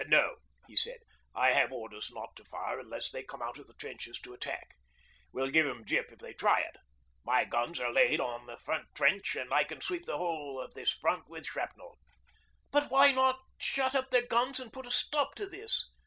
'No,' 0.07 0.37
he 0.65 0.75
said, 0.75 0.97
'I 1.35 1.51
have 1.51 1.71
orders 1.71 2.09
not 2.11 2.35
to 2.35 2.43
fire 2.43 2.79
unless 2.79 3.11
they 3.11 3.21
come 3.21 3.43
out 3.43 3.59
of 3.59 3.67
the 3.67 3.75
trenches 3.75 4.17
to 4.21 4.33
attack. 4.33 4.73
We'll 5.31 5.51
give 5.51 5.67
'em 5.67 5.85
gyp 5.85 6.11
if 6.11 6.17
they 6.17 6.33
try 6.33 6.61
it. 6.61 6.77
My 7.23 7.45
guns 7.45 7.79
are 7.79 7.93
laid 7.93 8.19
on 8.19 8.47
their 8.47 8.57
front 8.57 8.95
trench 8.95 9.35
and 9.35 9.53
I 9.53 9.63
can 9.63 9.79
sweep 9.79 10.05
the 10.07 10.17
whole 10.17 10.59
of 10.59 10.73
this 10.73 10.89
front 10.91 11.29
with 11.29 11.45
shrapnel.' 11.45 11.99
'But 12.71 12.89
why 12.89 13.11
not 13.11 13.41
shut 13.59 13.93
up 13.93 14.09
their 14.09 14.25
guns 14.25 14.59
and 14.59 14.73
put 14.73 14.87
a 14.87 14.91
stop 14.91 15.35
to 15.35 15.45
this?' 15.45 15.87